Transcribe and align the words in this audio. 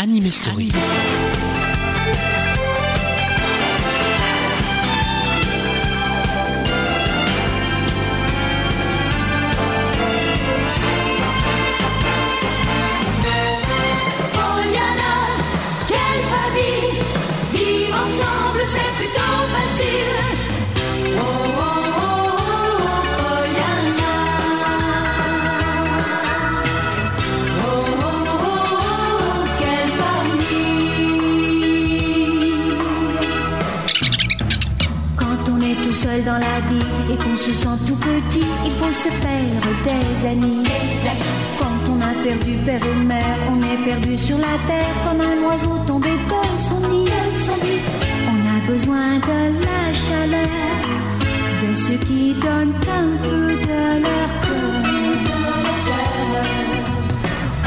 Anime 0.00 0.30
Story. 0.30 0.70
Quelle 15.88 16.22
famille 16.32 17.02
Vivre 17.52 17.96
ensemble, 17.96 18.62
c'est 18.66 18.92
plutôt 18.98 19.46
facile. 19.52 20.17
Et 37.10 37.16
qu'on 37.16 37.36
se 37.36 37.52
sent 37.52 37.78
tout 37.86 37.96
petit, 37.96 38.46
il 38.64 38.72
faut 38.72 38.92
se 38.92 39.08
faire 39.08 39.60
des 39.84 40.26
amis. 40.26 40.64
Quand 41.58 41.92
on 41.92 42.00
a 42.00 42.12
perdu 42.24 42.56
père 42.64 42.80
et 42.82 43.04
mère, 43.04 43.38
on 43.50 43.60
est 43.60 43.84
perdu 43.84 44.16
sur 44.16 44.38
la 44.38 44.54
terre 44.66 44.94
comme 45.04 45.20
un 45.20 45.48
oiseau 45.48 45.78
tombé 45.86 46.10
de 46.10 46.58
son 46.68 46.80
nid. 46.88 47.08
On 48.30 48.38
a 48.56 48.58
besoin 48.70 49.18
de 49.18 49.40
la 49.66 49.94
chaleur, 49.94 50.48
de 51.62 51.74
ceux 51.74 51.98
qui 52.06 52.34
donnent 52.34 52.74
un 53.00 53.08
peu 53.22 53.52
de 53.52 53.66
cœur. 53.66 53.88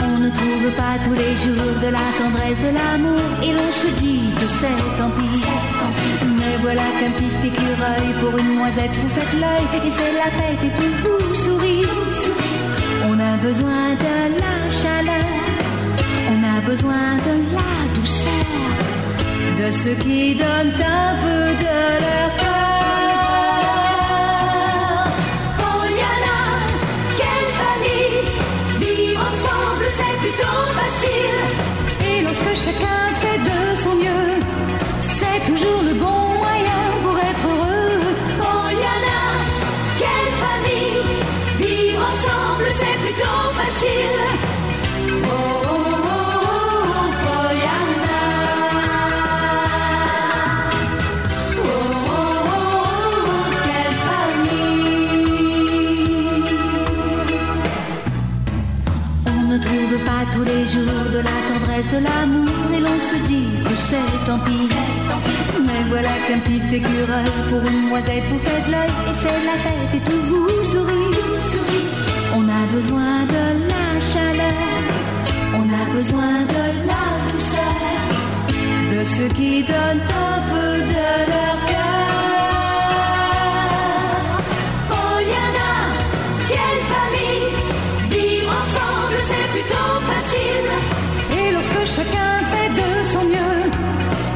On 0.04 0.18
ne 0.20 0.30
trouve 0.30 0.72
pas 0.78 0.96
tous 1.04 1.14
les 1.14 1.36
jours 1.44 1.74
de 1.84 1.90
la 1.98 2.08
tendresse, 2.20 2.60
de 2.60 2.72
l'amour, 2.78 3.21
et 3.44 3.52
l'on 3.52 3.72
se 3.82 3.88
dit 4.02 4.22
c'est 4.60 4.98
tant 4.98 5.10
pis. 5.18 5.40
Mais 6.40 6.56
voilà 6.62 6.84
qu'un 6.98 7.12
petit 7.18 7.48
écureuil 7.48 8.10
pour 8.20 8.38
une 8.38 8.56
noisette 8.58 8.96
vous 8.96 9.10
faites 9.10 9.36
l'œil, 9.42 9.68
et 9.88 9.92
c'est 9.92 10.14
la 10.24 10.30
fête 10.38 10.64
et 10.68 10.74
tout 10.78 10.94
vous 11.04 11.36
sourit. 11.36 11.86
On 13.10 13.20
a 13.20 13.38
besoin 13.48 13.84
de 14.06 14.14
la 14.44 14.58
chaleur, 14.82 15.30
on 16.34 16.40
a 16.56 16.62
besoin 16.62 17.08
de 17.28 17.34
la 17.58 17.74
douceur, 17.96 18.48
de 19.60 19.68
ceux 19.76 19.96
qui 20.04 20.36
donnent 20.36 20.84
un 21.04 21.16
peu 21.24 21.44
de 21.64 21.76
leur 22.06 22.51
l'amour, 61.98 62.68
et 62.76 62.80
l'on 62.80 63.00
se 63.10 63.18
dit 63.28 63.50
que 63.64 63.76
c'est 63.88 64.26
tant 64.26 64.40
pis. 64.40 64.70
Mais 65.66 65.84
voilà 65.90 66.14
qu'un 66.28 66.40
petit 66.40 66.76
écureuil 66.76 67.32
pour 67.50 67.62
une 67.70 67.90
noisette 67.90 68.24
vous 68.30 68.40
fait 68.40 68.62
de 68.68 68.72
l'œil, 68.72 68.94
et 69.10 69.14
c'est 69.14 69.42
la 69.50 69.58
fête 69.64 69.94
et 69.96 70.04
tout 70.10 70.24
vous 70.30 70.66
sourit. 70.66 71.12
On 72.38 72.44
a 72.48 72.64
besoin 72.74 73.26
de 73.36 73.44
la 73.72 74.00
chaleur, 74.00 74.82
on 75.56 75.68
a 75.82 75.84
besoin 75.94 76.34
de 76.56 76.64
la 76.88 77.06
douceur, 77.32 77.82
de 78.92 79.04
ceux 79.04 79.34
qui 79.36 79.64
donnent 79.64 80.08
un 80.28 80.40
peu 80.50 80.72
de 80.94 81.41
chacun 91.96 92.34
fait 92.52 92.70
de 92.82 93.06
son 93.06 93.24
mieux, 93.26 93.60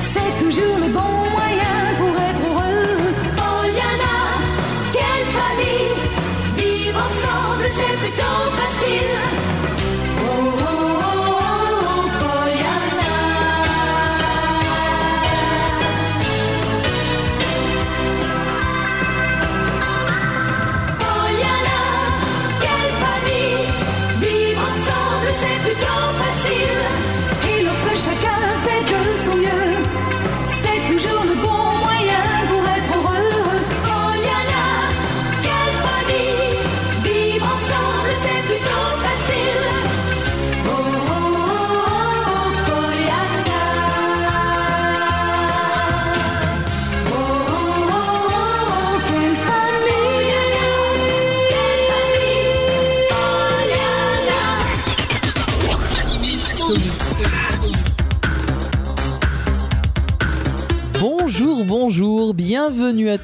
c'est 0.02 0.34
toujours 0.44 0.78
le 0.84 0.90
bon 0.98 1.14
moyen 1.36 1.78
pour 2.00 2.14
être 2.30 2.44
heureux. 2.50 2.98
Poliana, 3.40 4.18
quelle 4.96 5.28
famille, 5.40 5.96
vivre 6.58 7.00
ensemble 7.08 7.66
c'est 7.78 7.98
plutôt 8.04 8.42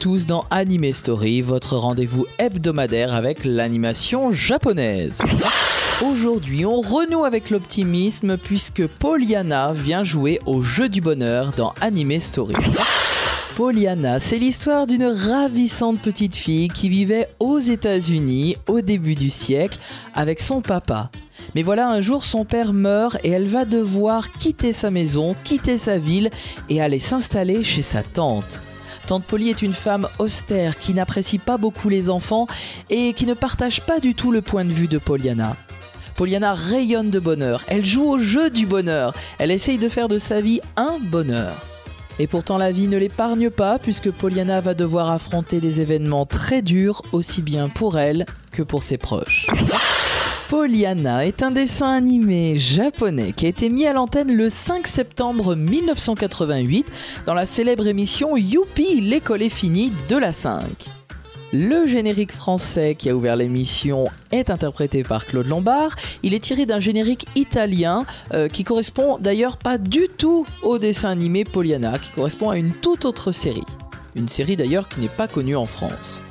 tous 0.01 0.25
dans 0.25 0.45
Anime 0.49 0.93
Story, 0.93 1.41
votre 1.41 1.77
rendez-vous 1.77 2.25
hebdomadaire 2.39 3.13
avec 3.13 3.45
l'animation 3.45 4.31
japonaise. 4.31 5.19
Aujourd'hui, 6.03 6.65
on 6.65 6.81
renoue 6.81 7.23
avec 7.23 7.51
l'optimisme 7.51 8.35
puisque 8.37 8.87
Poliana 8.87 9.73
vient 9.73 10.01
jouer 10.01 10.39
au 10.47 10.63
jeu 10.63 10.89
du 10.89 11.01
bonheur 11.01 11.53
dans 11.55 11.75
Anime 11.81 12.19
Story. 12.19 12.55
Poliana, 13.55 14.19
c'est 14.19 14.39
l'histoire 14.39 14.87
d'une 14.87 15.05
ravissante 15.05 16.01
petite 16.01 16.35
fille 16.35 16.69
qui 16.69 16.89
vivait 16.89 17.27
aux 17.39 17.59
États-Unis 17.59 18.57
au 18.67 18.81
début 18.81 19.13
du 19.13 19.29
siècle 19.29 19.77
avec 20.15 20.39
son 20.39 20.61
papa. 20.61 21.11
Mais 21.53 21.61
voilà, 21.61 21.87
un 21.87 22.01
jour 22.01 22.25
son 22.25 22.43
père 22.43 22.73
meurt 22.73 23.17
et 23.23 23.29
elle 23.29 23.47
va 23.47 23.65
devoir 23.65 24.31
quitter 24.31 24.73
sa 24.73 24.89
maison, 24.89 25.35
quitter 25.43 25.77
sa 25.77 25.99
ville 25.99 26.31
et 26.69 26.81
aller 26.81 26.97
s'installer 26.97 27.63
chez 27.63 27.83
sa 27.83 28.01
tante. 28.01 28.61
Tante 29.07 29.23
Polly 29.23 29.49
est 29.49 29.61
une 29.61 29.73
femme 29.73 30.07
austère 30.19 30.77
qui 30.77 30.93
n'apprécie 30.93 31.37
pas 31.37 31.57
beaucoup 31.57 31.89
les 31.89 32.09
enfants 32.09 32.47
et 32.89 33.13
qui 33.13 33.25
ne 33.25 33.33
partage 33.33 33.81
pas 33.81 33.99
du 33.99 34.15
tout 34.15 34.31
le 34.31 34.41
point 34.41 34.65
de 34.65 34.71
vue 34.71 34.87
de 34.87 34.97
Poliana. 34.97 35.55
Poliana 36.15 36.53
rayonne 36.53 37.09
de 37.09 37.19
bonheur, 37.19 37.63
elle 37.67 37.85
joue 37.85 38.03
au 38.03 38.19
jeu 38.19 38.49
du 38.49 38.65
bonheur, 38.65 39.13
elle 39.39 39.51
essaye 39.51 39.77
de 39.77 39.89
faire 39.89 40.07
de 40.07 40.19
sa 40.19 40.41
vie 40.41 40.61
un 40.75 40.97
bonheur. 40.99 41.53
Et 42.19 42.27
pourtant 42.27 42.57
la 42.57 42.71
vie 42.71 42.87
ne 42.87 42.97
l'épargne 42.97 43.49
pas 43.49 43.79
puisque 43.79 44.11
Poliana 44.11 44.61
va 44.61 44.73
devoir 44.73 45.09
affronter 45.09 45.59
des 45.59 45.81
événements 45.81 46.25
très 46.25 46.61
durs 46.61 47.01
aussi 47.11 47.41
bien 47.41 47.69
pour 47.69 47.97
elle 47.97 48.25
que 48.51 48.61
pour 48.61 48.83
ses 48.83 48.97
proches. 48.97 49.47
Poliana 50.51 51.25
est 51.25 51.43
un 51.43 51.51
dessin 51.51 51.93
animé 51.93 52.59
japonais 52.59 53.31
qui 53.31 53.45
a 53.45 53.49
été 53.49 53.69
mis 53.69 53.87
à 53.87 53.93
l'antenne 53.93 54.35
le 54.35 54.49
5 54.49 54.85
septembre 54.85 55.55
1988 55.55 56.91
dans 57.25 57.33
la 57.33 57.45
célèbre 57.45 57.87
émission 57.87 58.35
Youpi, 58.35 58.99
l'école 58.99 59.43
est 59.43 59.49
finie 59.49 59.93
de 60.09 60.17
la 60.17 60.33
5. 60.33 60.61
Le 61.53 61.87
générique 61.87 62.33
français 62.33 62.95
qui 62.95 63.09
a 63.09 63.15
ouvert 63.15 63.37
l'émission 63.37 64.09
est 64.33 64.49
interprété 64.49 65.03
par 65.03 65.25
Claude 65.25 65.47
Lombard. 65.47 65.95
Il 66.21 66.33
est 66.33 66.43
tiré 66.43 66.65
d'un 66.65 66.81
générique 66.81 67.27
italien 67.35 68.03
euh, 68.33 68.49
qui 68.49 68.65
correspond 68.65 69.19
d'ailleurs 69.19 69.55
pas 69.55 69.77
du 69.77 70.09
tout 70.17 70.45
au 70.63 70.79
dessin 70.79 71.11
animé 71.11 71.45
Poliana, 71.45 71.97
qui 71.97 72.11
correspond 72.11 72.49
à 72.49 72.57
une 72.57 72.73
toute 72.73 73.05
autre 73.05 73.31
série. 73.31 73.63
Une 74.17 74.27
série 74.27 74.57
d'ailleurs 74.57 74.89
qui 74.89 74.99
n'est 74.99 75.07
pas 75.07 75.29
connue 75.29 75.55
en 75.55 75.65
France. 75.65 76.21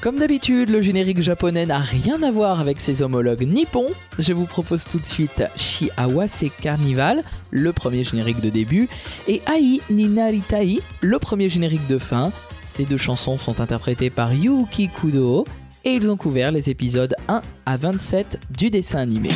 Comme 0.00 0.18
d'habitude, 0.18 0.70
le 0.70 0.80
générique 0.80 1.20
japonais 1.20 1.66
n'a 1.66 1.78
rien 1.78 2.22
à 2.22 2.30
voir 2.30 2.58
avec 2.58 2.80
ses 2.80 3.02
homologues 3.02 3.46
nippons. 3.46 3.88
Je 4.18 4.32
vous 4.32 4.46
propose 4.46 4.84
tout 4.84 4.98
de 4.98 5.04
suite 5.04 5.42
Shiawase 5.56 6.46
Carnival, 6.62 7.22
le 7.50 7.70
premier 7.74 8.02
générique 8.02 8.40
de 8.40 8.48
début, 8.48 8.88
et 9.28 9.42
Ai 9.46 9.82
ni 9.90 10.08
Naritai, 10.08 10.80
le 11.02 11.18
premier 11.18 11.50
générique 11.50 11.86
de 11.86 11.98
fin. 11.98 12.32
Ces 12.64 12.86
deux 12.86 12.96
chansons 12.96 13.36
sont 13.36 13.60
interprétées 13.60 14.08
par 14.08 14.32
Yuki 14.32 14.88
Kudo 14.88 15.44
et 15.84 15.90
ils 15.92 16.10
ont 16.10 16.16
couvert 16.16 16.50
les 16.50 16.70
épisodes 16.70 17.14
1 17.28 17.42
à 17.66 17.76
27 17.76 18.40
du 18.56 18.70
dessin 18.70 19.00
animé. 19.00 19.28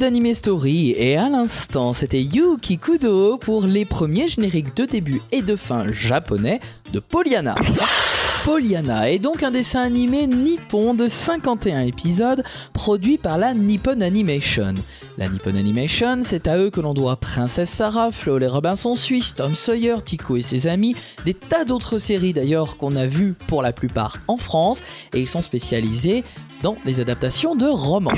d'Anime 0.00 0.34
Story 0.34 0.94
et 0.96 1.18
à 1.18 1.28
l'instant 1.28 1.92
c'était 1.92 2.22
Yuki 2.22 2.78
Kudo 2.78 3.36
pour 3.36 3.66
les 3.66 3.84
premiers 3.84 4.28
génériques 4.28 4.74
de 4.74 4.86
début 4.86 5.20
et 5.30 5.42
de 5.42 5.56
fin 5.56 5.92
japonais 5.92 6.58
de 6.90 7.00
Pollyanna. 7.00 7.54
Pollyanna 8.46 9.10
est 9.10 9.18
donc 9.18 9.42
un 9.42 9.50
dessin 9.50 9.82
animé 9.82 10.26
nippon 10.26 10.94
de 10.94 11.06
51 11.06 11.80
épisodes 11.80 12.42
produit 12.72 13.18
par 13.18 13.36
la 13.36 13.52
Nippon 13.52 14.00
Animation. 14.00 14.72
La 15.18 15.28
Nippon 15.28 15.54
Animation, 15.54 16.20
c'est 16.22 16.48
à 16.48 16.56
eux 16.56 16.70
que 16.70 16.80
l'on 16.80 16.94
doit 16.94 17.16
Princesse 17.16 17.68
Sarah, 17.68 18.10
Flo 18.10 18.38
les 18.38 18.46
Robinson 18.46 18.94
Suisse, 18.96 19.34
Tom 19.34 19.54
Sawyer, 19.54 19.96
Tico 20.02 20.38
et 20.38 20.42
ses 20.42 20.66
amis, 20.66 20.96
des 21.26 21.34
tas 21.34 21.66
d'autres 21.66 21.98
séries 21.98 22.32
d'ailleurs 22.32 22.78
qu'on 22.78 22.96
a 22.96 23.06
vues 23.06 23.34
pour 23.46 23.60
la 23.60 23.74
plupart 23.74 24.16
en 24.28 24.38
France 24.38 24.82
et 25.12 25.20
ils 25.20 25.28
sont 25.28 25.42
spécialisés 25.42 26.24
dans 26.62 26.76
les 26.84 27.00
adaptations 27.00 27.54
de 27.54 27.66
romans. 27.66 28.10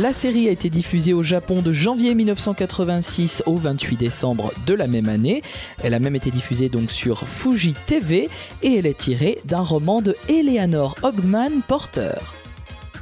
La 0.00 0.12
série 0.12 0.48
a 0.48 0.50
été 0.50 0.70
diffusée 0.70 1.12
au 1.12 1.22
Japon 1.22 1.60
de 1.60 1.72
janvier 1.72 2.14
1986 2.14 3.42
au 3.46 3.56
28 3.56 3.96
décembre 3.96 4.52
de 4.66 4.74
la 4.74 4.86
même 4.86 5.08
année. 5.08 5.42
Elle 5.82 5.94
a 5.94 5.98
même 5.98 6.16
été 6.16 6.30
diffusée 6.30 6.70
sur 6.88 7.20
Fuji 7.20 7.74
TV 7.86 8.28
et 8.62 8.78
elle 8.78 8.86
est 8.86 8.98
tirée 8.98 9.40
d'un 9.44 9.60
roman 9.60 10.00
de 10.00 10.16
Eleanor 10.28 10.94
Hogman 11.02 11.60
Porter. 11.66 12.14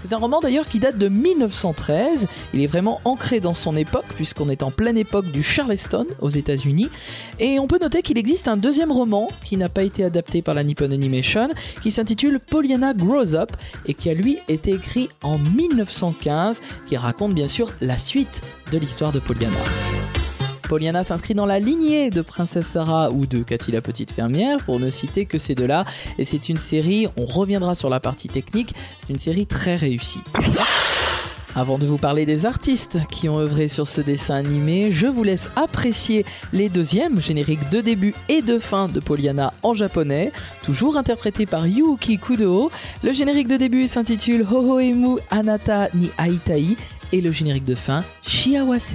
C'est 0.03 0.13
un 0.13 0.19
roman 0.19 0.41
d'ailleurs 0.41 0.67
qui 0.67 0.81
date 0.81 0.99
de 0.99 1.07
1913. 1.07 2.27
Il 2.55 2.61
est 2.61 2.67
vraiment 2.67 3.01
ancré 3.05 3.39
dans 3.39 3.55
son 3.55 3.77
époque 3.77 4.07
puisqu'on 4.17 4.49
est 4.49 4.65
en 4.65 4.73
pleine 4.73 4.97
époque 4.97 5.31
du 5.31 5.45
Charleston 5.45 6.07
aux 6.21 6.29
États-Unis. 6.29 6.89
Et 7.39 7.61
on 7.61 7.69
peut 7.69 7.79
noter 7.81 8.03
qu'il 8.03 8.19
existe 8.19 8.49
un 8.49 8.57
deuxième 8.57 8.91
roman 8.91 9.29
qui 9.45 9.57
n'a 9.57 9.69
pas 9.69 9.85
été 9.85 10.03
adapté 10.03 10.43
par 10.43 10.55
la 10.55 10.65
Nippon 10.65 10.91
Animation 10.91 11.51
qui 11.83 11.93
s'intitule 11.93 12.41
Pollyanna 12.41 12.95
Grows 12.95 13.37
Up 13.37 13.53
et 13.87 13.95
qui 13.95 14.11
a 14.11 14.15
lui 14.15 14.41
été 14.49 14.73
écrit 14.73 15.09
en 15.23 15.39
1915 15.39 16.63
qui 16.89 16.97
raconte 16.97 17.33
bien 17.33 17.47
sûr 17.47 17.73
la 17.81 17.97
suite 17.97 18.43
de 18.73 18.79
l'histoire 18.79 19.13
de 19.13 19.21
Pollyanna. 19.21 19.55
Pollyanna 20.73 21.05
s'inscrit 21.05 21.35
dans 21.35 21.45
la 21.45 21.59
lignée 21.59 22.09
de 22.09 22.23
Princesse 22.23 22.65
Sarah 22.65 23.11
ou 23.11 23.27
de 23.27 23.43
Cathy 23.43 23.73
la 23.73 23.83
petite 23.83 24.11
fermière, 24.11 24.57
pour 24.65 24.81
ne 24.81 24.89
citer 24.89 25.27
que 25.27 25.37
ces 25.37 25.55
deux-là. 25.55 25.85
Et 26.17 26.25
c'est 26.25 26.49
une 26.49 26.57
série, 26.57 27.09
on 27.19 27.27
reviendra 27.27 27.75
sur 27.75 27.91
la 27.91 28.01
partie 28.01 28.29
technique, 28.29 28.75
c'est 28.99 29.11
une 29.13 29.19
série 29.19 29.45
très 29.45 29.75
réussie. 29.75 30.23
Avant 31.55 31.77
de 31.77 31.85
vous 31.87 31.99
parler 31.99 32.25
des 32.25 32.47
artistes 32.47 33.01
qui 33.11 33.29
ont 33.29 33.39
œuvré 33.39 33.69
sur 33.69 33.87
ce 33.87 34.01
dessin 34.01 34.37
animé, 34.37 34.93
je 34.93 35.07
vous 35.07 35.23
laisse 35.23 35.51
apprécier 35.57 36.25
les 36.55 36.71
deuxièmes 36.71 37.21
génériques 37.21 37.69
de 37.69 37.83
début 37.83 38.15
et 38.31 38.41
de 38.41 38.59
fin 38.59 38.89
de 38.89 38.99
Pollyanna 38.99 39.53
en 39.63 39.75
japonais, 39.75 40.33
toujours 40.63 40.97
interprété 40.97 41.45
par 41.45 41.67
Yuki 41.67 42.17
Kudo. 42.17 42.71
Le 43.05 43.13
générique 43.13 43.49
de 43.49 43.59
début 43.59 43.89
s'intitule 43.89 44.47
Hohoemu 44.51 45.19
Anata 45.31 45.91
ni 45.93 46.09
Aitai 46.19 46.79
et 47.13 47.21
le 47.21 47.31
générique 47.31 47.67
de 47.67 47.75
fin 47.75 48.01
Shiawase. 48.27 48.95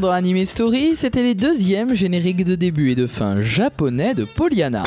Dans 0.00 0.12
Anime 0.12 0.46
Story, 0.46 0.94
c'était 0.94 1.24
les 1.24 1.34
deuxièmes 1.34 1.92
génériques 1.92 2.44
de 2.44 2.54
début 2.54 2.92
et 2.92 2.94
de 2.94 3.08
fin 3.08 3.40
japonais 3.40 4.14
de 4.14 4.24
Pollyanna. 4.24 4.84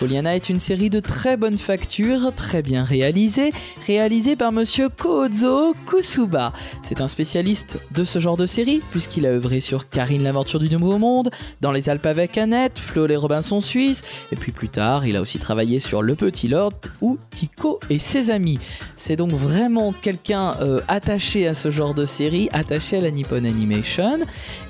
Pollyanna 0.00 0.34
est 0.34 0.48
une 0.48 0.60
série 0.60 0.88
de 0.88 0.98
très 0.98 1.36
bonne 1.36 1.58
facture, 1.58 2.34
très 2.34 2.62
bien 2.62 2.84
réalisée, 2.84 3.52
réalisée 3.86 4.34
par 4.34 4.50
monsieur 4.50 4.88
Kozo 4.88 5.74
Kusuba. 5.86 6.54
C'est 6.82 7.02
un 7.02 7.06
spécialiste 7.06 7.78
de 7.90 8.02
ce 8.04 8.18
genre 8.18 8.38
de 8.38 8.46
série, 8.46 8.80
puisqu'il 8.92 9.26
a 9.26 9.28
œuvré 9.28 9.60
sur 9.60 9.90
Karine 9.90 10.22
l'aventure 10.22 10.58
du 10.58 10.70
Nouveau 10.70 10.96
Monde, 10.96 11.28
dans 11.60 11.70
Les 11.70 11.90
Alpes 11.90 12.06
avec 12.06 12.38
Annette, 12.38 12.78
Flo 12.78 13.06
les 13.06 13.16
Robinson 13.16 13.60
Suisses, 13.60 14.02
et 14.32 14.36
puis 14.36 14.52
plus 14.52 14.70
tard, 14.70 15.06
il 15.06 15.16
a 15.16 15.20
aussi 15.20 15.38
travaillé 15.38 15.80
sur 15.80 16.00
Le 16.00 16.14
Petit 16.14 16.48
Lord 16.48 16.72
ou 17.02 17.18
Tico 17.30 17.78
et 17.90 17.98
ses 17.98 18.30
amis. 18.30 18.58
C'est 18.96 19.16
donc 19.16 19.32
vraiment 19.32 19.92
quelqu'un 19.92 20.56
euh, 20.62 20.80
attaché 20.88 21.46
à 21.46 21.52
ce 21.52 21.70
genre 21.70 21.92
de 21.92 22.06
série, 22.06 22.48
attaché 22.52 22.96
à 22.96 23.00
la 23.02 23.10
Nippon 23.10 23.44
Animation. 23.44 24.20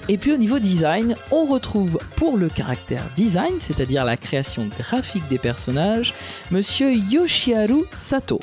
Et 0.09 0.19
puis 0.19 0.33
au 0.33 0.37
niveau 0.37 0.59
design, 0.59 1.15
on 1.31 1.45
retrouve 1.45 2.01
pour 2.17 2.37
le 2.37 2.49
caractère 2.49 3.05
design, 3.15 3.55
c'est-à-dire 3.61 4.05
la 4.05 4.17
création 4.17 4.69
graphique 4.77 5.20
des 5.29 5.39
personnages, 5.39 6.15
monsieur 6.51 6.93
Yoshiharu 6.93 7.85
Sato. 7.93 8.41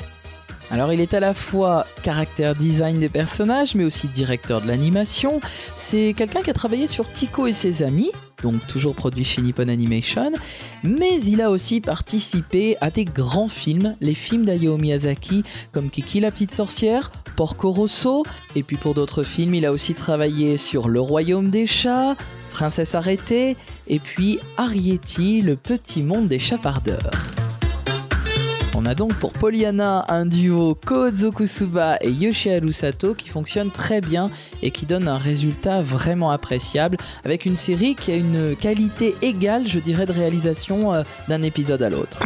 Alors 0.70 0.92
il 0.92 1.00
est 1.00 1.14
à 1.14 1.20
la 1.20 1.32
fois 1.32 1.86
caractère 2.02 2.54
design 2.54 3.00
des 3.00 3.08
personnages, 3.08 3.74
mais 3.74 3.84
aussi 3.84 4.06
directeur 4.08 4.60
de 4.60 4.68
l'animation. 4.68 5.40
C'est 5.74 6.14
quelqu'un 6.14 6.42
qui 6.42 6.50
a 6.50 6.52
travaillé 6.52 6.86
sur 6.86 7.10
Tico 7.10 7.46
et 7.46 7.52
ses 7.52 7.82
amis, 7.82 8.12
donc 8.42 8.66
toujours 8.66 8.94
produit 8.94 9.24
chez 9.24 9.40
Nippon 9.40 9.68
Animation, 9.68 10.32
mais 10.84 11.20
il 11.22 11.40
a 11.40 11.50
aussi 11.50 11.80
participé 11.80 12.76
à 12.82 12.90
des 12.90 13.06
grands 13.06 13.48
films, 13.48 13.96
les 14.00 14.14
films 14.14 14.44
d'Hayao 14.44 14.76
Miyazaki 14.76 15.42
comme 15.72 15.88
Kiki 15.88 16.20
la 16.20 16.30
petite 16.30 16.52
sorcière, 16.52 17.10
Porco 17.34 17.72
Rosso, 17.72 18.24
et 18.54 18.62
puis 18.62 18.76
pour 18.76 18.92
d'autres 18.92 19.22
films 19.22 19.54
il 19.54 19.64
a 19.64 19.72
aussi 19.72 19.94
travaillé 19.94 20.58
sur 20.58 20.88
Le 20.88 21.00
Royaume 21.00 21.48
des 21.48 21.66
chats, 21.66 22.14
Princesse 22.48 22.94
arrêtée, 22.94 23.56
et 23.86 23.98
puis 23.98 24.40
Arietti, 24.56 25.42
le 25.42 25.56
petit 25.56 26.02
monde 26.02 26.28
des 26.28 26.38
chapardeurs. 26.38 27.10
On 28.80 28.84
a 28.84 28.94
donc 28.94 29.12
pour 29.14 29.32
Pollyanna 29.32 30.04
un 30.06 30.24
duo 30.24 30.76
Kozo 30.86 31.32
Kusuba 31.32 31.98
et 32.00 32.10
Yoshiharu 32.10 32.72
Sato 32.72 33.12
qui 33.12 33.28
fonctionne 33.28 33.72
très 33.72 34.00
bien 34.00 34.30
et 34.62 34.70
qui 34.70 34.86
donne 34.86 35.08
un 35.08 35.18
résultat 35.18 35.82
vraiment 35.82 36.30
appréciable 36.30 36.96
avec 37.24 37.44
une 37.44 37.56
série 37.56 37.96
qui 37.96 38.12
a 38.12 38.14
une 38.14 38.54
qualité 38.54 39.16
égale, 39.20 39.66
je 39.66 39.80
dirais, 39.80 40.06
de 40.06 40.12
réalisation 40.12 40.94
euh, 40.94 41.02
d'un 41.26 41.42
épisode 41.42 41.82
à 41.82 41.90
l'autre. 41.90 42.20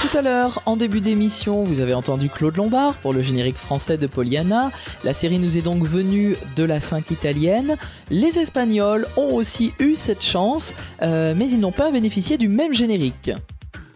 Tout 0.00 0.16
à 0.16 0.22
l'heure, 0.22 0.62
en 0.64 0.76
début 0.76 1.02
d'émission, 1.02 1.62
vous 1.62 1.80
avez 1.80 1.92
entendu 1.92 2.30
Claude 2.30 2.56
Lombard 2.56 2.94
pour 2.94 3.12
le 3.12 3.20
générique 3.20 3.58
français 3.58 3.98
de 3.98 4.06
Poliana. 4.06 4.70
La 5.04 5.12
série 5.12 5.38
nous 5.38 5.58
est 5.58 5.62
donc 5.62 5.86
venue 5.86 6.36
de 6.56 6.64
la 6.64 6.80
5 6.80 7.10
italienne. 7.10 7.76
Les 8.08 8.38
Espagnols 8.38 9.06
ont 9.18 9.34
aussi 9.34 9.74
eu 9.78 9.96
cette 9.96 10.22
chance, 10.22 10.72
euh, 11.02 11.34
mais 11.36 11.50
ils 11.50 11.60
n'ont 11.60 11.70
pas 11.70 11.90
bénéficié 11.90 12.38
du 12.38 12.48
même 12.48 12.72
générique. 12.72 13.30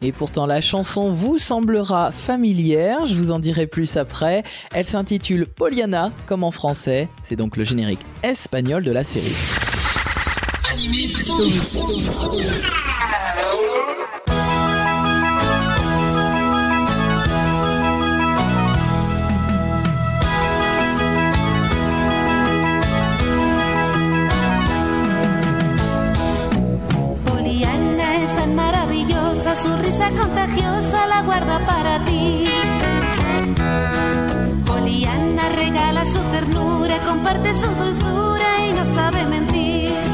Et 0.03 0.13
pourtant 0.13 0.45
la 0.45 0.61
chanson 0.61 1.11
vous 1.11 1.39
semblera 1.39 2.13
familière, 2.13 3.07
je 3.07 3.15
vous 3.15 3.31
en 3.31 3.39
dirai 3.39 3.67
plus 3.67 3.97
après. 3.97 4.43
Elle 4.75 4.85
s'intitule 4.85 5.47
Poliana, 5.47 6.13
comme 6.27 6.45
en 6.45 6.51
français. 6.51 7.09
C'est 7.23 7.37
donc 7.37 7.57
le 7.57 7.65
générique 7.65 8.05
espagnol 8.23 8.85
de 8.85 8.91
la 8.91 9.05
série. 9.05 9.33
Maravillosa, 29.99 30.01
su 30.01 30.03
risa 30.03 30.11
contagiosa 30.11 31.07
la 31.07 31.23
guarda 31.23 31.59
para 31.67 32.05
ti. 32.05 32.45
Poliana 34.67 35.49
regala 35.51 36.05
su 36.05 36.19
ternura, 36.31 36.99
comparte 37.07 37.55
su 37.55 37.67
dulzura 37.69 38.67
y 38.69 38.73
no 38.73 38.85
sabe 38.87 39.25
mentir. 39.27 40.14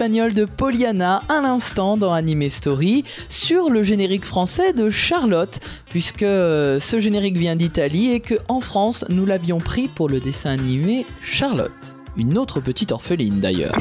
De 0.00 0.46
Poliana 0.46 1.22
à 1.28 1.42
l'instant 1.42 1.98
dans 1.98 2.14
Anime 2.14 2.48
Story 2.48 3.04
sur 3.28 3.68
le 3.68 3.82
générique 3.82 4.24
français 4.24 4.72
de 4.72 4.88
Charlotte 4.88 5.60
puisque 5.90 6.22
euh, 6.22 6.80
ce 6.80 6.98
générique 6.98 7.36
vient 7.36 7.54
d'Italie 7.54 8.10
et 8.12 8.20
que 8.20 8.36
en 8.48 8.60
France 8.60 9.04
nous 9.10 9.26
l'avions 9.26 9.58
pris 9.58 9.88
pour 9.88 10.08
le 10.08 10.18
dessin 10.18 10.52
animé 10.52 11.04
Charlotte. 11.20 11.96
Une 12.16 12.38
autre 12.38 12.60
petite 12.60 12.92
orpheline 12.92 13.40
d'ailleurs. 13.40 13.76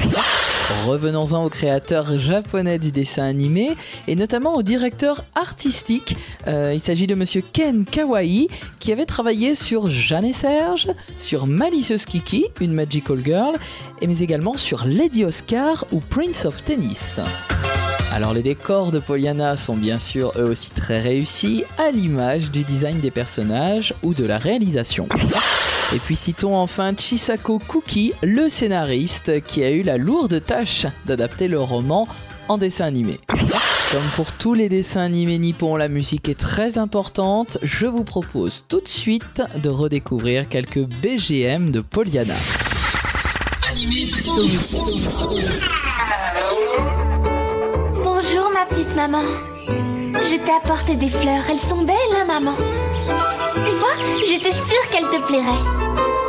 Revenons-en 0.86 1.46
au 1.46 1.50
créateur 1.50 2.18
japonais 2.18 2.80
du 2.80 2.92
dessin 2.92 3.24
animé 3.24 3.76
et 4.08 4.16
notamment 4.16 4.56
au 4.56 4.64
directeur 4.64 5.26
artistique. 5.36 6.16
Euh, 6.48 6.74
il 6.74 6.80
s'agit 6.80 7.08
de 7.08 7.16
monsieur 7.16 7.44
Ken 7.54 7.86
Kawaii 7.86 8.48
qui 8.80 8.92
avait 8.92 9.06
travaillé 9.06 9.56
sur 9.56 9.90
Jeanne 9.90 10.26
et 10.26 10.34
Serge, 10.34 10.88
sur 11.18 11.48
Malicieuse 11.48 12.06
Kiki, 12.06 12.46
une 12.62 12.74
Magical 12.74 13.22
Girl, 13.24 13.56
et 14.02 14.08
mais 14.08 14.20
également 14.20 14.58
sur 14.58 14.86
Lady 14.86 15.26
Oscar 15.26 15.86
ou 15.92 16.00
Prince 16.00 16.46
of 16.46 16.64
Tennis. 16.64 17.20
Alors 18.12 18.34
les 18.34 18.44
décors 18.44 18.92
de 18.92 19.00
Poliana 19.00 19.58
sont 19.58 19.76
bien 19.76 20.00
sûr 20.00 20.32
eux 20.38 20.50
aussi 20.50 20.72
très 20.72 21.00
réussis, 21.00 21.64
à 21.78 21.92
l'image 21.92 22.52
du 22.52 22.64
design 22.64 23.00
des 23.00 23.12
personnages 23.12 23.94
ou 24.04 24.14
de 24.14 24.26
la 24.26 24.38
réalisation. 24.38 25.08
Et 25.95 25.97
puis 25.97 26.15
citons 26.15 26.56
enfin 26.56 26.93
Chisako 26.95 27.58
Kuki, 27.58 28.13
le 28.21 28.47
scénariste, 28.47 29.41
qui 29.43 29.63
a 29.63 29.71
eu 29.71 29.82
la 29.82 29.97
lourde 29.97 30.43
tâche 30.45 30.86
d'adapter 31.08 31.47
le 31.47 31.60
roman 31.60 32.08
en 32.47 32.60
dessin 32.60 32.86
animé. 32.86 33.19
Comme 33.91 34.04
pour 34.15 34.32
tous 34.34 34.54
les 34.54 34.69
dessins 34.69 35.02
animés 35.02 35.39
nippons, 35.39 35.75
la 35.75 35.88
musique 35.88 36.30
est 36.30 36.39
très 36.39 36.78
importante. 36.78 37.58
Je 37.63 37.88
vous 37.88 38.04
propose 38.04 38.65
tout 38.67 38.82
de 38.82 38.88
suite 38.88 39.41
de 39.63 39.69
redécouvrir 39.69 40.47
quelques 40.47 40.86
BGM 40.86 41.71
de 41.71 41.82
Poliana. 41.82 42.36
Bonjour 48.04 48.52
ma 48.54 48.65
petite 48.69 48.95
maman. 48.95 49.23
Je 50.21 50.36
t'ai 50.36 50.52
apporté 50.52 50.95
des 50.95 51.10
fleurs. 51.10 51.45
Elles 51.49 51.58
sont 51.58 51.84
belles, 51.84 51.95
hein, 52.15 52.25
maman? 52.28 52.54
Tu 53.65 53.72
vois, 53.78 53.95
j'étais 54.26 54.52
sûre 54.52 54.89
qu'elles 54.91 55.10
te 55.10 55.26
plairaient. 55.28 56.29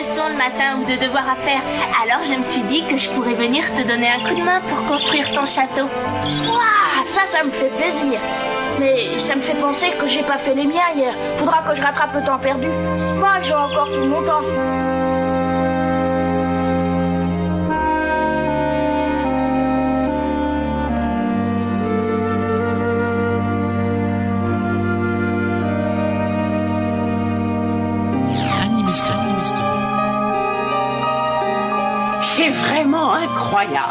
Le 0.00 0.36
matin 0.36 0.78
ou 0.80 0.90
de 0.90 0.96
devoir 0.96 1.24
à 1.28 1.36
faire. 1.36 1.60
Alors 2.02 2.24
je 2.24 2.34
me 2.34 2.42
suis 2.42 2.62
dit 2.62 2.84
que 2.86 2.96
je 2.96 3.10
pourrais 3.10 3.34
venir 3.34 3.64
te 3.74 3.82
donner 3.86 4.08
un 4.08 4.26
coup 4.26 4.34
de 4.34 4.42
main 4.42 4.60
pour 4.62 4.86
construire 4.86 5.30
ton 5.32 5.44
château. 5.44 5.88
Waouh, 6.24 7.06
ça, 7.06 7.22
ça 7.26 7.44
me 7.44 7.50
fait 7.50 7.70
plaisir. 7.76 8.18
Mais 8.78 9.18
ça 9.18 9.36
me 9.36 9.42
fait 9.42 9.60
penser 9.60 9.88
que 10.00 10.06
j'ai 10.06 10.22
pas 10.22 10.38
fait 10.38 10.54
les 10.54 10.66
miens 10.66 10.90
hier. 10.96 11.12
Faudra 11.36 11.62
que 11.62 11.76
je 11.76 11.82
rattrape 11.82 12.14
le 12.14 12.24
temps 12.24 12.38
perdu. 12.38 12.68
Moi, 13.18 13.32
j'ai 13.42 13.54
encore 13.54 13.90
tout 13.92 14.06
mon 14.06 14.22
temps. 14.22 14.40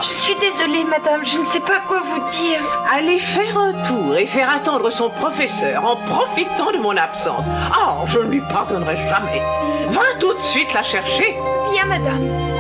Je 0.02 0.08
suis 0.08 0.36
désolée, 0.36 0.84
madame, 0.86 1.26
je 1.26 1.40
ne 1.40 1.44
sais 1.44 1.60
pas 1.60 1.82
quoi 1.88 2.02
vous 2.02 2.30
dire. 2.30 2.60
Aller 2.96 3.20
faire 3.20 3.58
un 3.58 3.74
tour 3.84 4.16
et 4.16 4.26
faire 4.26 4.50
attendre 4.50 4.90
son 4.92 5.10
professeur 5.10 5.84
en 5.86 5.96
profitant 5.96 6.72
de 6.72 6.78
mon 6.78 6.96
absence. 6.96 7.48
Oh, 7.76 8.06
je 8.06 8.20
ne 8.20 8.30
lui 8.30 8.42
pardonnerai 8.42 8.98
jamais. 9.10 9.42
Va 9.90 10.02
tout 10.20 10.34
de 10.34 10.40
suite 10.40 10.74
la 10.74 10.84
chercher. 10.84 11.36
Bien, 11.72 11.86
madame. 11.86 12.59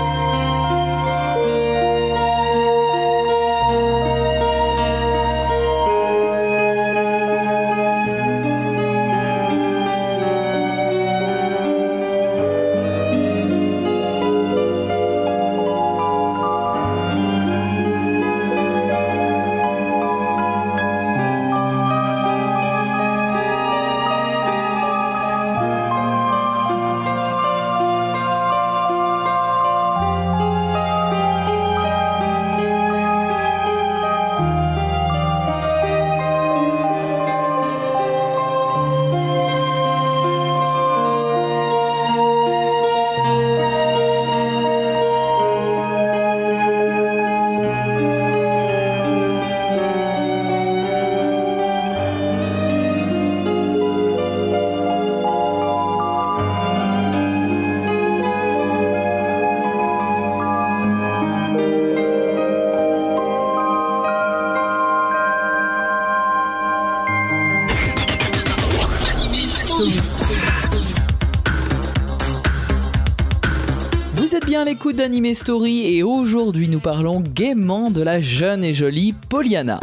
d'Anime 74.99 75.33
Story 75.33 75.95
et 75.95 76.03
aujourd'hui 76.03 76.67
nous 76.67 76.81
parlons 76.81 77.21
gaiement 77.21 77.89
de 77.89 78.01
la 78.01 78.19
jeune 78.19 78.65
et 78.65 78.73
jolie 78.73 79.13
Pollyanna. 79.29 79.79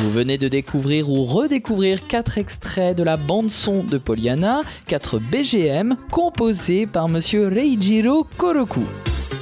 Vous 0.00 0.10
venez 0.10 0.38
de 0.38 0.48
découvrir 0.48 1.08
ou 1.08 1.24
redécouvrir 1.24 2.08
quatre 2.08 2.36
extraits 2.36 2.98
de 2.98 3.04
la 3.04 3.16
bande-son 3.16 3.84
de 3.84 3.96
Pollyanna, 3.96 4.62
4 4.88 5.20
BGM 5.20 5.96
composés 6.10 6.88
par 6.88 7.08
monsieur 7.08 7.46
Reijiro 7.46 8.26
Koroku. 8.36 8.82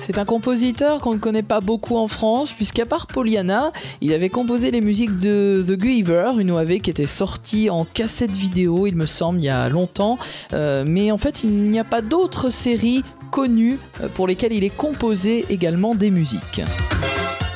C'est 0.03 0.19
un 0.19 0.27
compositeur 0.27 1.01
qu'on 1.01 1.15
ne 1.15 1.19
connaît 1.19 1.43
pas 1.43 1.63
beaucoup 1.63 1.97
en 1.97 2.07
France, 2.07 2.53
puisqu'à 2.53 2.85
part 2.85 3.07
Pollyanna, 3.07 3.73
il 4.03 4.13
avait 4.13 4.29
composé 4.29 4.71
les 4.71 4.83
musiques 4.83 5.19
de 5.21 5.65
The 5.67 5.81
Giver, 5.81 6.33
une 6.39 6.51
OAV 6.51 6.81
qui 6.81 6.91
était 6.91 7.07
sortie 7.07 7.71
en 7.71 7.87
cassette 7.87 8.37
vidéo, 8.37 8.87
il 8.87 8.97
me 8.97 9.07
semble, 9.07 9.39
il 9.39 9.45
y 9.45 9.49
a 9.49 9.71
longtemps. 9.71 10.19
Euh, 10.53 10.85
mais 10.87 11.11
en 11.13 11.19
fait, 11.19 11.45
il 11.45 11.69
n'y 11.69 11.79
a 11.79 11.85
pas 11.85 12.03
d'autres 12.03 12.51
séries 12.51 13.05
connues 13.33 13.79
euh, 14.01 14.09
pour 14.15 14.29
lesquelles 14.29 14.53
il 14.53 14.63
est 14.63 14.77
composé 14.77 15.45
également 15.49 15.97
des 15.97 16.13
musiques. 16.13 16.61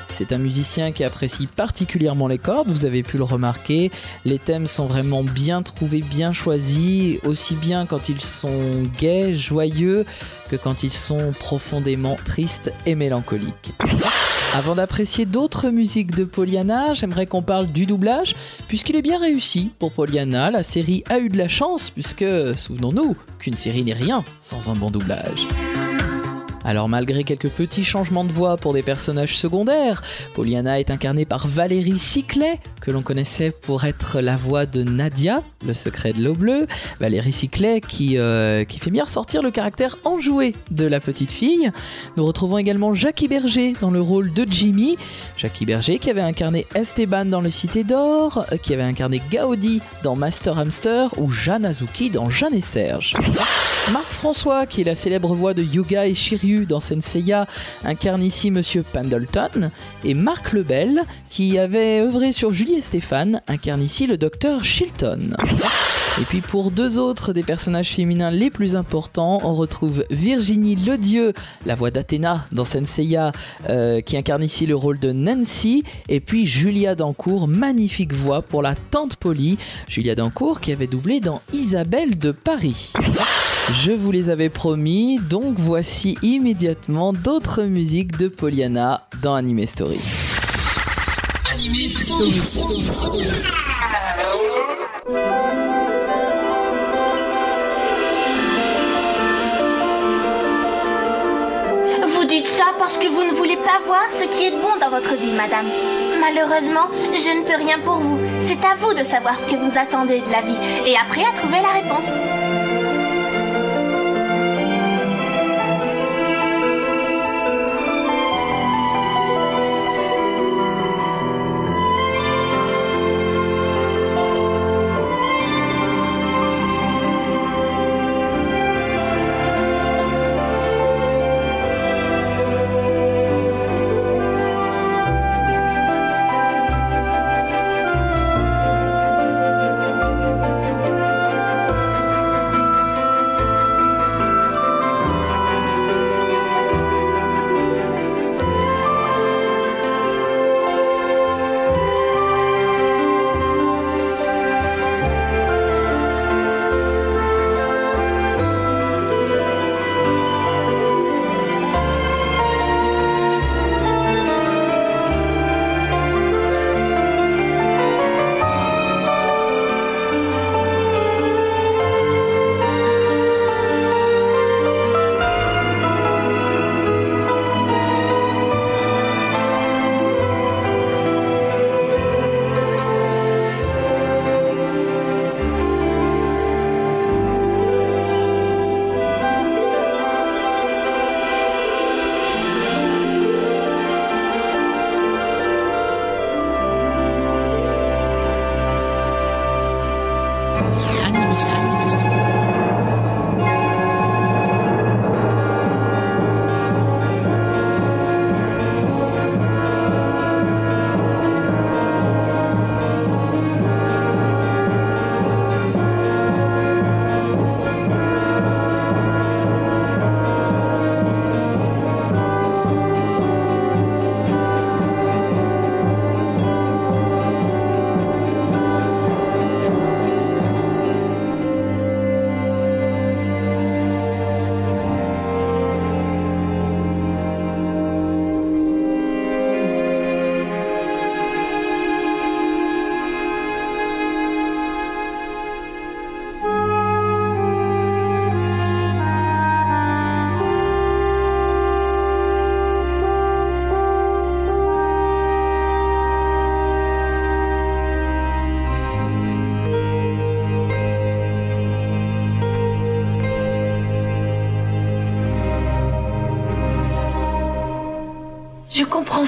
C'est 0.08 0.32
un 0.32 0.38
musicien 0.38 0.92
qui 0.92 1.04
apprécie 1.04 1.46
particulièrement 1.46 2.26
les 2.26 2.38
cordes, 2.38 2.68
vous 2.68 2.86
avez 2.86 3.02
pu 3.02 3.18
le 3.18 3.24
remarquer. 3.24 3.90
Les 4.24 4.38
thèmes 4.38 4.66
sont 4.66 4.86
vraiment 4.86 5.22
bien 5.22 5.60
trouvés, 5.60 6.00
bien 6.00 6.32
choisis, 6.32 7.18
aussi 7.26 7.54
bien 7.54 7.84
quand 7.84 8.08
ils 8.08 8.22
sont 8.22 8.82
gais, 8.98 9.34
joyeux, 9.34 10.06
que 10.48 10.56
quand 10.56 10.82
ils 10.82 10.90
sont 10.90 11.34
profondément 11.38 12.16
tristes 12.24 12.72
et 12.86 12.94
mélancoliques. 12.94 13.74
Avant 14.56 14.74
d'apprécier 14.74 15.26
d'autres 15.26 15.68
musiques 15.68 16.16
de 16.16 16.24
Pollyanna, 16.24 16.94
j'aimerais 16.94 17.26
qu'on 17.26 17.42
parle 17.42 17.66
du 17.66 17.84
doublage, 17.84 18.34
puisqu'il 18.68 18.96
est 18.96 19.02
bien 19.02 19.20
réussi 19.20 19.70
pour 19.78 19.92
Pollyanna. 19.92 20.50
La 20.50 20.62
série 20.62 21.04
a 21.10 21.18
eu 21.18 21.28
de 21.28 21.36
la 21.36 21.46
chance, 21.46 21.90
puisque, 21.90 22.24
souvenons-nous, 22.56 23.16
qu'une 23.38 23.54
série 23.54 23.84
n'est 23.84 23.92
rien 23.92 24.24
sans 24.40 24.70
un 24.70 24.74
bon 24.74 24.90
doublage. 24.90 25.46
Alors 26.66 26.88
malgré 26.88 27.22
quelques 27.22 27.48
petits 27.48 27.84
changements 27.84 28.24
de 28.24 28.32
voix 28.32 28.56
pour 28.56 28.72
des 28.72 28.82
personnages 28.82 29.36
secondaires, 29.36 30.02
Pollyanna 30.34 30.80
est 30.80 30.90
incarnée 30.90 31.24
par 31.24 31.46
Valérie 31.46 32.00
Ciclet, 32.00 32.58
que 32.80 32.90
l'on 32.90 33.02
connaissait 33.02 33.52
pour 33.52 33.84
être 33.84 34.20
la 34.20 34.36
voix 34.36 34.66
de 34.66 34.82
Nadia, 34.82 35.44
le 35.64 35.74
secret 35.74 36.12
de 36.12 36.24
l'eau 36.24 36.32
bleue. 36.32 36.66
Valérie 36.98 37.30
Ciclet 37.30 37.80
qui, 37.80 38.18
euh, 38.18 38.64
qui 38.64 38.80
fait 38.80 38.90
bien 38.90 39.04
ressortir 39.04 39.42
le 39.42 39.52
caractère 39.52 39.96
enjoué 40.04 40.54
de 40.72 40.84
la 40.86 40.98
petite 40.98 41.30
fille. 41.30 41.70
Nous 42.16 42.26
retrouvons 42.26 42.58
également 42.58 42.94
Jackie 42.94 43.28
Berger 43.28 43.74
dans 43.80 43.92
le 43.92 44.00
rôle 44.00 44.32
de 44.32 44.44
Jimmy. 44.50 44.96
Jackie 45.36 45.66
Berger 45.66 46.00
qui 46.00 46.10
avait 46.10 46.20
incarné 46.20 46.66
Esteban 46.74 47.26
dans 47.26 47.40
Le 47.40 47.50
Cité 47.50 47.84
d'Or, 47.84 48.44
euh, 48.50 48.56
qui 48.56 48.74
avait 48.74 48.82
incarné 48.82 49.22
Gaudi 49.30 49.80
dans 50.02 50.16
Master 50.16 50.58
Hamster 50.58 51.16
ou 51.16 51.30
Jeanne 51.30 51.64
Azuki 51.64 52.10
dans 52.10 52.28
Jeanne 52.28 52.54
et 52.54 52.60
Serge. 52.60 53.14
Marc 53.92 54.10
François, 54.10 54.66
qui 54.66 54.80
est 54.80 54.84
la 54.84 54.96
célèbre 54.96 55.32
voix 55.32 55.54
de 55.54 55.62
Yuga 55.62 56.08
et 56.08 56.14
Shiryu 56.14 56.55
dans 56.64 56.80
Senseiya, 56.80 57.46
incarne 57.84 58.22
ici 58.22 58.50
Monsieur 58.50 58.82
Pendleton. 58.82 59.70
Et 60.04 60.14
Marc 60.14 60.52
Lebel, 60.52 61.02
qui 61.28 61.58
avait 61.58 62.00
œuvré 62.00 62.32
sur 62.32 62.52
Julie 62.52 62.76
et 62.76 62.80
Stéphane, 62.80 63.42
incarne 63.48 63.82
ici 63.82 64.06
le 64.06 64.16
docteur 64.16 64.64
Chilton. 64.64 65.36
Et 66.18 66.24
puis 66.24 66.40
pour 66.40 66.70
deux 66.70 66.98
autres 66.98 67.34
des 67.34 67.42
personnages 67.42 67.90
féminins 67.90 68.30
les 68.30 68.48
plus 68.48 68.74
importants, 68.74 69.38
on 69.44 69.52
retrouve 69.52 70.04
Virginie 70.10 70.74
Ledieu, 70.74 71.34
la 71.66 71.74
voix 71.74 71.90
d'Athéna 71.90 72.46
dans 72.52 72.64
Senseiya, 72.64 73.32
euh, 73.68 74.00
qui 74.00 74.16
incarne 74.16 74.42
ici 74.42 74.64
le 74.64 74.76
rôle 74.76 74.98
de 74.98 75.12
Nancy, 75.12 75.84
et 76.08 76.20
puis 76.20 76.46
Julia 76.46 76.94
Dancourt, 76.94 77.48
magnifique 77.48 78.14
voix 78.14 78.40
pour 78.40 78.62
la 78.62 78.74
tante 78.74 79.16
Polly, 79.16 79.58
Julia 79.88 80.14
Dancourt 80.14 80.60
qui 80.60 80.72
avait 80.72 80.86
doublé 80.86 81.20
dans 81.20 81.42
Isabelle 81.52 82.16
de 82.16 82.30
Paris. 82.32 82.92
Je 83.72 83.90
vous 83.90 84.12
les 84.12 84.30
avais 84.30 84.48
promis, 84.48 85.18
donc 85.18 85.56
voici 85.58 86.16
immédiatement 86.22 87.12
d'autres 87.12 87.64
musiques 87.64 88.16
de 88.16 88.28
Pollyanna 88.28 89.02
dans 89.22 89.34
Anime 89.34 89.66
Story. 89.66 89.98
Vous 102.08 102.24
dites 102.24 102.46
ça 102.46 102.66
parce 102.78 102.98
que 102.98 103.08
vous 103.08 103.24
ne 103.24 103.32
voulez 103.32 103.56
pas 103.56 103.80
voir 103.84 104.04
ce 104.10 104.24
qui 104.26 104.44
est 104.44 104.60
bon 104.60 104.78
dans 104.80 104.90
votre 104.90 105.16
vie, 105.16 105.32
madame. 105.32 105.66
Malheureusement, 106.20 106.88
je 107.12 107.36
ne 107.36 107.44
peux 107.44 107.64
rien 107.64 107.80
pour 107.80 107.96
vous. 107.96 108.18
C'est 108.40 108.64
à 108.64 108.76
vous 108.78 108.94
de 108.94 109.02
savoir 109.02 109.34
ce 109.40 109.46
que 109.52 109.56
vous 109.56 109.76
attendez 109.76 110.20
de 110.20 110.30
la 110.30 110.42
vie 110.42 110.58
et 110.86 110.94
après 110.96 111.22
à 111.22 111.32
trouver 111.36 111.58
la 111.60 111.80
réponse. 111.80 112.35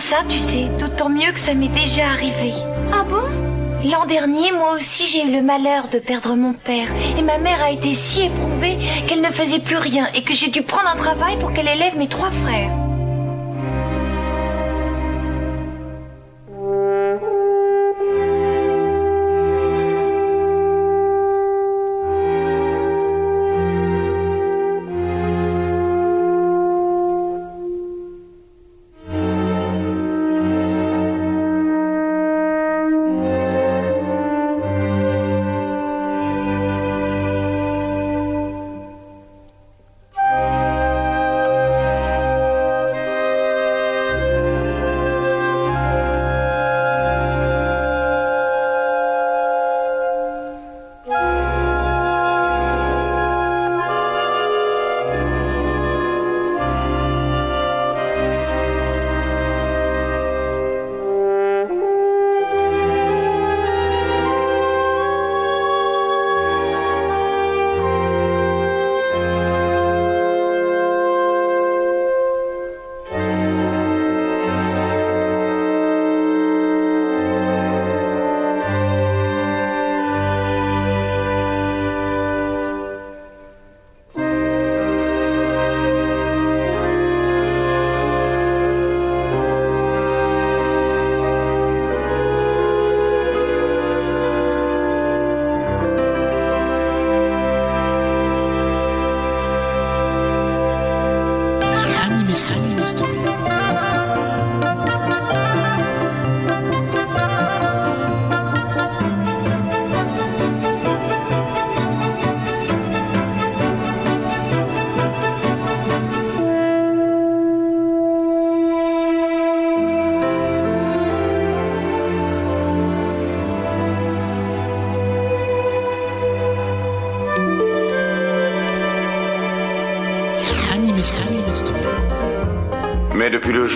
Ça, 0.09 0.25
tu 0.27 0.39
sais, 0.39 0.69
d'autant 0.81 1.11
mieux 1.11 1.31
que 1.33 1.39
ça 1.39 1.53
m'est 1.53 1.69
déjà 1.69 2.07
arrivé. 2.07 2.55
Ah 2.95 3.05
bon? 3.05 3.27
L'an 3.91 4.07
dernier, 4.07 4.53
moi 4.53 4.73
aussi, 4.73 5.07
j'ai 5.07 5.27
eu 5.27 5.31
le 5.31 5.43
malheur 5.43 5.89
de 5.93 5.99
perdre 5.99 6.35
mon 6.35 6.55
père. 6.55 6.89
Et 7.19 7.21
ma 7.21 7.37
mère 7.37 7.63
a 7.63 7.71
été 7.71 7.95
si 7.95 8.23
éprouvée 8.23 8.79
qu'elle 9.07 9.21
ne 9.21 9.27
faisait 9.27 9.59
plus 9.59 9.77
rien 9.77 10.09
et 10.15 10.23
que 10.23 10.33
j'ai 10.33 10.49
dû 10.49 10.63
prendre 10.63 10.89
un 10.89 10.97
travail 10.97 11.39
pour 11.39 11.53
qu'elle 11.53 11.69
élève 11.69 11.99
mes 11.99 12.09
trois 12.09 12.31
frères. 12.31 12.71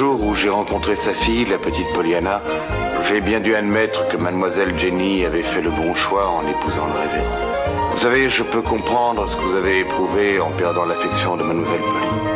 Jour 0.03 0.27
où 0.27 0.35
j'ai 0.35 0.49
rencontré 0.49 0.97
sa 0.97 1.15
fille, 1.15 1.45
la 1.45 1.59
petite 1.59 1.87
Pollyanna, 1.95 2.43
j'ai 3.07 3.21
bien 3.21 3.39
dû 3.39 3.55
admettre 3.55 4.09
que 4.09 4.17
mademoiselle 4.17 4.77
Jenny 4.77 5.25
avait 5.25 5.45
fait 5.45 5.61
le 5.61 5.71
bon 5.71 5.95
choix 5.95 6.29
en 6.29 6.41
épousant 6.41 6.89
le 6.89 7.09
révérend. 7.09 7.37
Vous 7.93 7.99
savez, 8.01 8.29
je 8.29 8.43
peux 8.43 8.63
comprendre 8.63 9.31
ce 9.31 9.37
que 9.37 9.43
vous 9.43 9.55
avez 9.55 9.79
éprouvé 9.79 10.41
en 10.41 10.51
perdant 10.51 10.87
l'affection 10.87 11.37
de 11.37 11.45
mademoiselle 11.45 11.79
Polly. 11.79 12.32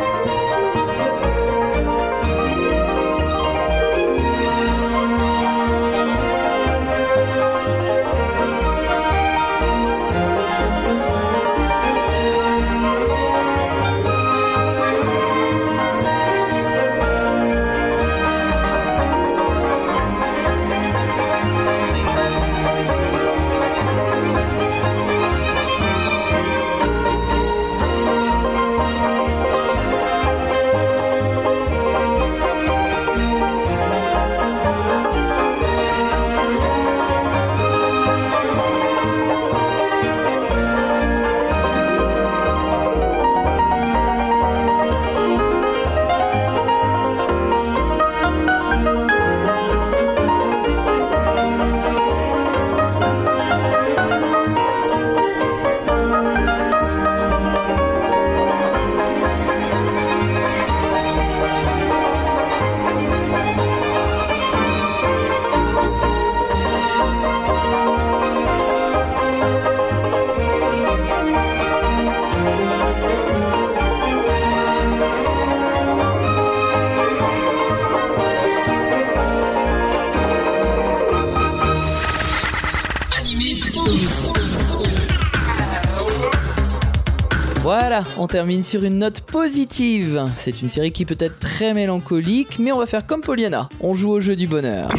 On 88.17 88.27
termine 88.27 88.63
sur 88.63 88.83
une 88.83 88.99
note 88.99 89.21
positive. 89.21 90.29
C'est 90.35 90.61
une 90.61 90.69
série 90.69 90.91
qui 90.91 91.05
peut 91.05 91.17
être 91.19 91.39
très 91.39 91.73
mélancolique, 91.73 92.59
mais 92.59 92.71
on 92.71 92.77
va 92.77 92.85
faire 92.85 93.05
comme 93.05 93.21
Pollyanna. 93.21 93.69
On 93.81 93.93
joue 93.93 94.09
au 94.09 94.19
jeu 94.19 94.35
du 94.35 94.47
bonheur. 94.47 94.91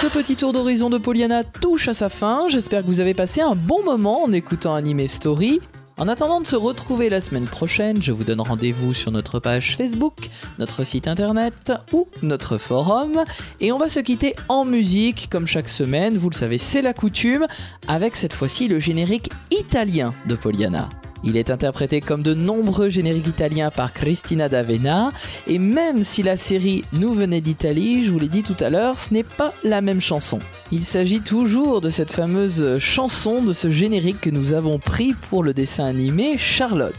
Ce 0.00 0.06
petit 0.06 0.36
tour 0.36 0.52
d'horizon 0.52 0.90
de 0.90 0.98
Pollyanna 0.98 1.44
touche 1.44 1.88
à 1.88 1.94
sa 1.94 2.08
fin. 2.08 2.48
J'espère 2.48 2.82
que 2.82 2.88
vous 2.88 3.00
avez 3.00 3.14
passé 3.14 3.40
un 3.40 3.54
bon 3.54 3.82
moment 3.84 4.22
en 4.22 4.32
écoutant 4.32 4.74
Anime 4.74 5.06
Story. 5.06 5.60
En 5.96 6.08
attendant 6.08 6.40
de 6.40 6.46
se 6.46 6.56
retrouver 6.56 7.08
la 7.08 7.20
semaine 7.20 7.44
prochaine, 7.44 8.02
je 8.02 8.10
vous 8.10 8.24
donne 8.24 8.40
rendez-vous 8.40 8.94
sur 8.94 9.12
notre 9.12 9.38
page 9.38 9.76
Facebook, 9.76 10.28
notre 10.58 10.82
site 10.82 11.06
internet 11.06 11.72
ou 11.92 12.08
notre 12.22 12.58
forum. 12.58 13.22
Et 13.60 13.70
on 13.70 13.78
va 13.78 13.88
se 13.88 14.00
quitter 14.00 14.34
en 14.48 14.64
musique, 14.64 15.28
comme 15.30 15.46
chaque 15.46 15.68
semaine, 15.68 16.18
vous 16.18 16.30
le 16.30 16.34
savez, 16.34 16.58
c'est 16.58 16.82
la 16.82 16.94
coutume, 16.94 17.46
avec 17.86 18.16
cette 18.16 18.32
fois-ci 18.32 18.66
le 18.66 18.80
générique 18.80 19.30
italien 19.52 20.12
de 20.26 20.34
Pollyanna. 20.34 20.88
Il 21.24 21.36
est 21.36 21.50
interprété 21.50 22.00
comme 22.00 22.22
de 22.22 22.34
nombreux 22.34 22.90
génériques 22.90 23.26
italiens 23.26 23.70
par 23.70 23.92
Cristina 23.92 24.48
D'Avena, 24.48 25.10
et 25.46 25.58
même 25.58 26.04
si 26.04 26.22
la 26.22 26.36
série 26.36 26.84
nous 26.92 27.14
venait 27.14 27.40
d'Italie, 27.40 28.04
je 28.04 28.12
vous 28.12 28.18
l'ai 28.18 28.28
dit 28.28 28.42
tout 28.42 28.56
à 28.60 28.68
l'heure, 28.68 28.98
ce 28.98 29.14
n'est 29.14 29.22
pas 29.22 29.54
la 29.64 29.80
même 29.80 30.00
chanson. 30.00 30.38
Il 30.70 30.82
s'agit 30.82 31.20
toujours 31.20 31.80
de 31.80 31.88
cette 31.88 32.12
fameuse 32.12 32.78
chanson, 32.78 33.42
de 33.42 33.52
ce 33.52 33.70
générique 33.70 34.20
que 34.20 34.30
nous 34.30 34.52
avons 34.52 34.78
pris 34.78 35.14
pour 35.14 35.42
le 35.42 35.54
dessin 35.54 35.86
animé 35.86 36.36
Charlotte. 36.36 36.94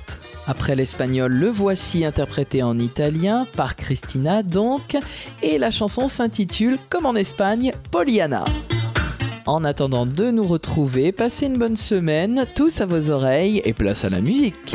Après 0.47 0.75
l'espagnol, 0.75 1.31
le 1.31 1.49
voici 1.49 2.05
interprété 2.05 2.61
en 2.61 2.77
italien 2.77 3.47
par 3.55 3.75
Cristina 3.75 4.43
donc, 4.43 4.97
et 5.41 5.57
la 5.57 5.71
chanson 5.71 6.07
s'intitule, 6.07 6.77
comme 6.89 7.05
en 7.05 7.15
Espagne, 7.15 7.71
Poliana. 7.91 8.45
En 9.47 9.63
attendant 9.63 10.07
de 10.07 10.31
nous 10.31 10.43
retrouver, 10.43 11.11
passez 11.11 11.45
une 11.45 11.57
bonne 11.57 11.75
semaine, 11.75 12.47
tous 12.55 12.81
à 12.81 12.87
vos 12.87 13.11
oreilles 13.11 13.61
et 13.63 13.73
place 13.73 14.03
à 14.03 14.09
la 14.09 14.19
musique. 14.19 14.73